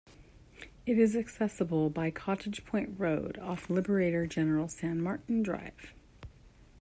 It 0.87 0.97
is 0.97 1.15
accessible 1.15 1.91
by 1.91 2.09
Cottage 2.09 2.65
Point 2.65 2.95
Road 2.97 3.37
off 3.37 3.69
Liberator 3.69 4.25
General 4.25 4.67
San 4.67 4.99
Martin 4.99 5.43
Drive. 5.43 5.93